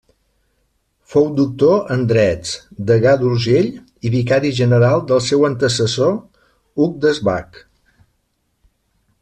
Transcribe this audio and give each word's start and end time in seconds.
Fou 1.15 1.27
doctor 1.39 1.91
en 1.95 2.05
drets, 2.11 2.53
degà 2.91 3.13
d’Urgell 3.19 3.69
i 4.09 4.13
vicari 4.15 4.53
general 4.63 5.05
del 5.13 5.23
seu 5.29 5.47
antecessor, 5.51 6.19
Hug 6.81 7.01
Desbac. 7.05 7.65